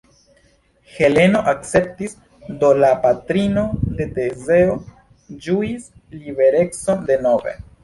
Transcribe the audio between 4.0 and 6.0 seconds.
de Tezeo ĝuis